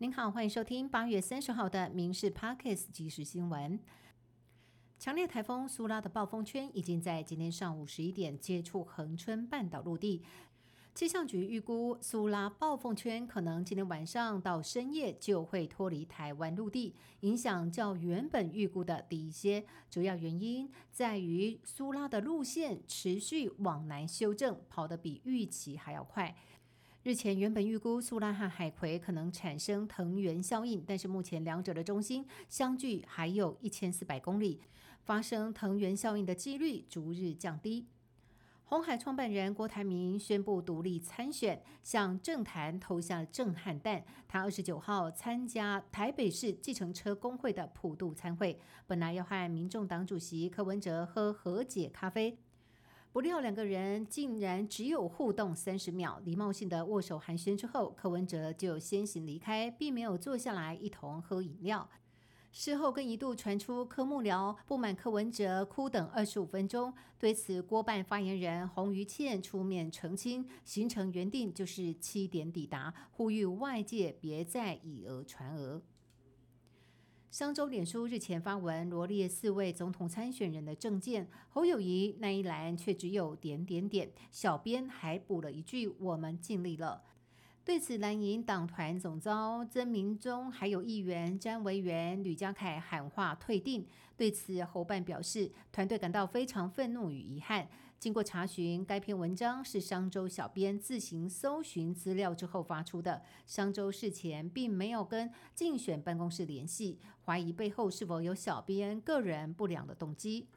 [0.00, 3.80] 您好，欢迎收听八月三十号的《民事 Parkes》即时新闻。
[4.96, 10.22] 强烈台风苏拉的暴风圈已经在今天上午十一点接触恒春半岛陆地。
[10.94, 19.64] 气象局预估，苏拉暴风圈可能今天晚上到深夜就会脱离台湾陆地，影响较原本预估的低一些。
[19.90, 26.36] 主要原因在于苏拉的路线持续往南修正，跑得比预期还要快。
[27.08, 34.60] 日前原本预估苏拉和海葵可能产生藤原效应，但是目前两者的中心相距还有一千四百公里，
[35.04, 37.86] 发生藤原效应的几率逐日降低。
[38.64, 44.04] 红海创办人郭台铭宣布独立参选，向政坛投下震撼弹。
[44.28, 52.36] 他二十九号参加台北市计程车工会的普渡参会，本来要和民众党主席柯文哲喝和解咖啡。
[53.18, 61.88] 不料两个人竟然只有互动三十秒，礼貌性的握手寒暄之后，柯文哲就先行离开，并没有坐下来一同喝饮料。
[62.52, 75.82] 事后更一度传出柯幕僚不满柯文哲哭等二十五分钟，对此郭办发言人洪于倩出面澄清，行程原定就是七点抵达，呼吁外界别再以讹传讹。
[77.30, 87.02] 商周脸书日前发文罗列四位总统参选人的证件，侯友谊那一栏却只有点点点，小编还补了一句：“我们尽力了。”
[87.68, 93.86] 对此，蓝营党团总召曾明忠还有议员詹维元、吕家凯喊话退订。
[94.16, 97.68] 对此，侯办表示，团队感到非常愤怒与遗憾。
[97.98, 103.20] 经过查询，该篇文章是商周小编自行搜寻资料之后发出的。
[103.46, 110.48] 商周事前并没有跟竞选办公室联系，怀疑背后是否有小编个人不良的动机。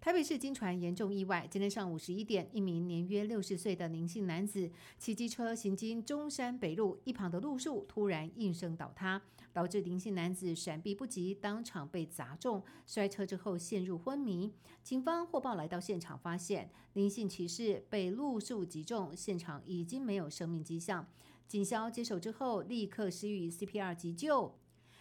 [0.00, 9.20] 台北市金传严重意外，今天上午十一点，一名年约六十岁的林姓男子骑机车行经中山北路，一旁的路树突然应声倒塌，
[9.52, 14.50] 导致林姓男子闪避不及，当场被砸中，摔车之后陷入昏迷。
[14.82, 21.06] 警方获报来到现场，发现林姓骑士被路树击中，现场已经没有生命迹象。
[21.46, 24.54] 警消接手之后，立刻施予 CPR 急救。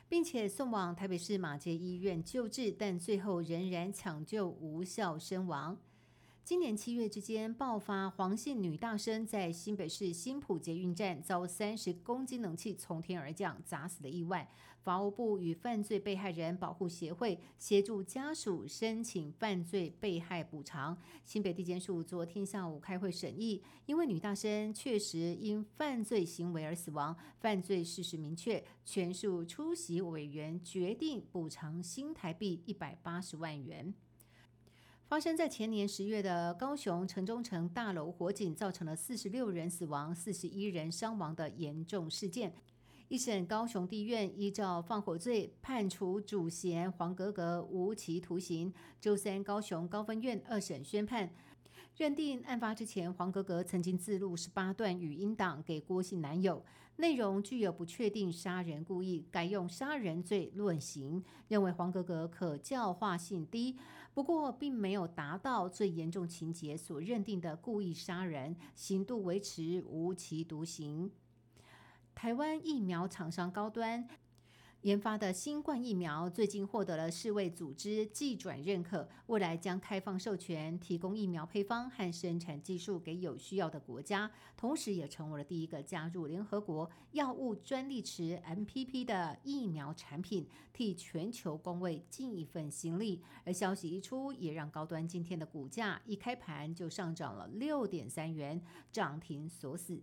[0.09, 5.78] 并且送往台北市马街医院救治，但最后仍然抢救无效身亡。
[6.50, 14.50] 今年七月之间爆发黄姓女大生在新北市新浦捷运站遭三十公斤冷气从天而降砸死的意外，
[14.82, 20.98] 法务部与犯罪被害人保护协会协助家属申请犯罪被害补偿。
[21.24, 33.94] 新北地检署昨天下午开会审议，因为女大生确实因犯罪行为而死亡，犯罪事实明确，全数出席委员决定补偿新台币一百八十万元。
[35.09, 42.53] 发生在前年十月的高雄城中城大楼火警，造成了四十六人死亡、四十一人伤亡的严重事件。
[43.08, 48.72] 一审高雄地院依照放火罪判处主嫌黄格格无期徒刑。
[49.02, 51.28] 周三，高雄高分院二审宣判。
[51.98, 56.64] 认定案发之前，黄格格曾经自录十八段语音档给郭姓男友，
[56.96, 63.78] 内容具有不确定杀人故意，改用杀人罪论刑，认为黄格格可教化性低，
[64.14, 71.12] 不过并没有达到最严重情节所认定的故意杀人，刑度维持无期徒刑。
[72.16, 74.08] 台湾疫苗厂商高端。
[74.84, 93.22] 研发的新冠疫苗最近获得了世卫组织技转认可，未来将开放授权提供疫苗配方和生产技术给有需要的国家，同时也成为了第一个加入联合国药物专利池 MPP 的疫苗产品，替全球工位尽一份心力。
[93.44, 98.62] 而消息一出，也让高端今天的股价一开盘就上涨了六点三元，
[98.94, 100.02] 涨停锁死。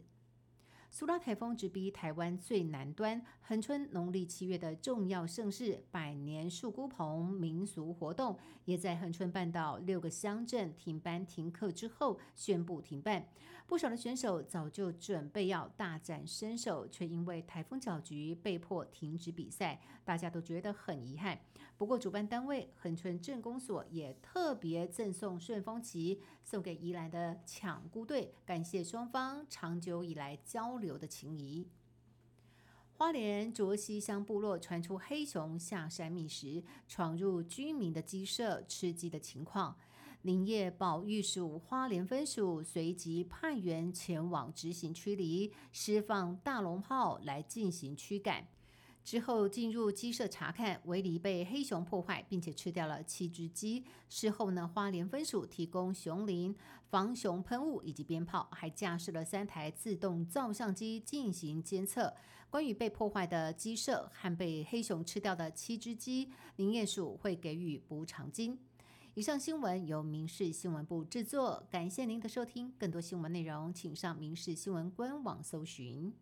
[0.91, 13.27] 苏拉台风直逼台湾最南端，恒春农历七月的重要盛事——百年树菇棚民俗活动，也在恒春半岛六个乡镇停班停课之后宣布停办。
[13.67, 21.37] 不少的选手早就准备要大展身手，却因为台风搅局被迫停止比赛，大家都觉得很遗憾。
[21.77, 31.69] 不过，主办单位恒春镇公所也特别赠送顺风旗，送给宜兰的抢孤队，感谢双方长久以来交流流的情谊。
[32.95, 39.77] 花莲卓溪乡部落传出黑熊下山觅食，闯入居民的鸡舍吃鸡的情况，
[40.23, 48.49] 林业保育署花莲分署随即派员前往执行驱离，释放大龙炮来进行驱赶。
[49.07, 53.85] 之后进入鸡舍查看，围篱被黑熊破坏，并且吃掉了七只鸡。
[54.09, 56.53] 事后呢，花莲分署提供熊林
[56.91, 62.13] 防熊喷雾以及鞭炮，还架设了三台自动照相机进行监测。
[62.51, 68.59] 关于被破坏的鸡舍和被黑熊吃掉的七只鸡，林业署会给予补偿金。
[69.15, 72.73] 以上新闻由民事新闻部制作，感谢您的收听。
[72.77, 76.13] 更多新闻内容，请上民事新闻官网搜寻。